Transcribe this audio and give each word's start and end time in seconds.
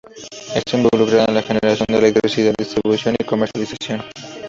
Está 0.55 0.77
involucrada 0.77 1.25
en 1.27 1.35
la 1.35 1.43
generación 1.43 1.85
de 1.89 1.97
electricidad, 1.99 2.55
distribución 2.57 3.15
y 3.19 3.23
comercialización. 3.23 4.01